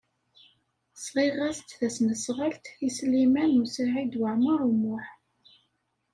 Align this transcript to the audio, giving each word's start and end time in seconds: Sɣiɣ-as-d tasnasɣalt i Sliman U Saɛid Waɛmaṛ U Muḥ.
Sɣiɣ-as-d 1.03 1.69
tasnasɣalt 1.79 2.65
i 2.87 2.89
Sliman 2.97 3.61
U 3.61 3.65
Saɛid 3.75 4.13
Waɛmaṛ 4.21 4.59
U 4.69 4.73
Muḥ. 4.81 5.07